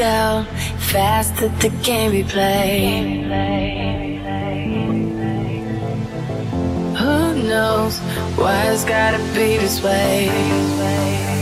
[0.00, 0.46] go
[0.78, 3.20] fast that the game we play.
[7.00, 7.98] Who knows
[8.40, 11.39] why it's gotta be this way?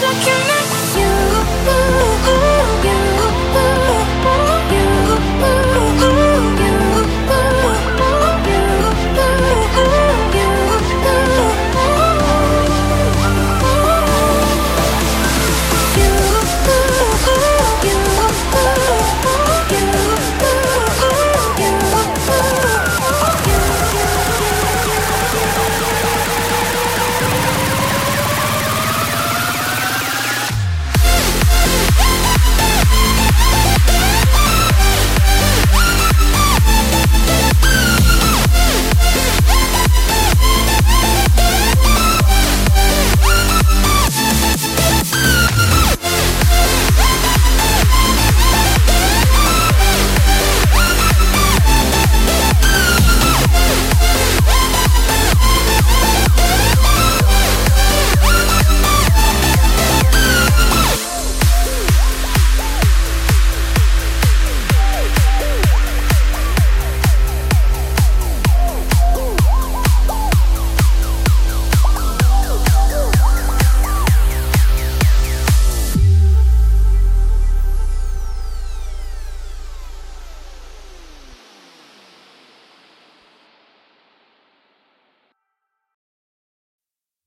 [0.00, 0.61] But she's looking